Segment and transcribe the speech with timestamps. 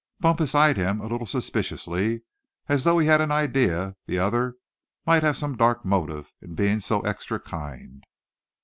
[0.19, 2.23] Bumpus eyed him a little suspiciously,
[2.67, 4.55] as though he had an idea the other
[5.05, 8.03] might have some dark motive in being so extra kind.